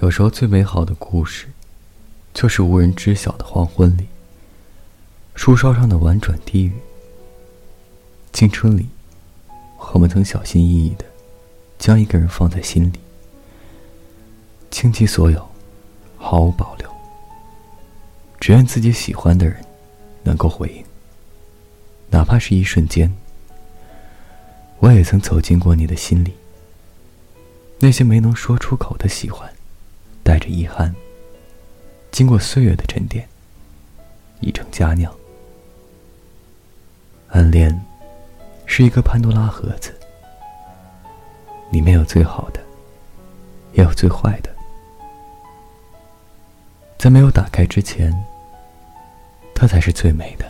[0.00, 1.48] 有时候最美好的故事，
[2.32, 4.06] 就是无人知晓的黄昏里，
[5.34, 6.72] 树梢上的婉转低语。
[8.32, 8.86] 青春里，
[9.92, 11.04] 我们曾小心翼翼的
[11.80, 13.00] 将一个人放在心里，
[14.70, 15.48] 倾其所有，
[16.16, 16.88] 毫无保留，
[18.38, 19.56] 只愿自己喜欢的人
[20.22, 20.84] 能够回应，
[22.10, 23.12] 哪怕是一瞬间。
[24.78, 26.34] 我也曾走进过你的心里，
[27.80, 29.52] 那些没能说出口的喜欢。
[30.28, 30.94] 带着遗憾，
[32.10, 33.26] 经过岁月的沉淀，
[34.40, 35.10] 已成佳酿。
[37.30, 37.82] 暗恋
[38.66, 39.98] 是一个潘多拉盒子，
[41.70, 42.60] 里面有最好的，
[43.72, 44.54] 也有最坏的。
[46.98, 48.12] 在没有打开之前，
[49.54, 50.44] 它才是最美的。